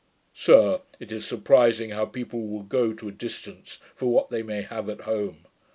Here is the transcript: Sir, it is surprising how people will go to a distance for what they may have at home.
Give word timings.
Sir, 0.33 0.79
it 0.99 1.11
is 1.11 1.27
surprising 1.27 1.91
how 1.91 2.05
people 2.07 2.47
will 2.47 2.63
go 2.63 2.91
to 2.91 3.07
a 3.07 3.11
distance 3.11 3.77
for 3.93 4.07
what 4.07 4.31
they 4.31 4.41
may 4.41 4.63
have 4.63 4.89
at 4.89 5.01
home. 5.01 5.45